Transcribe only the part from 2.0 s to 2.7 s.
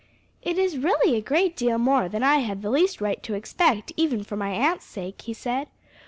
than I had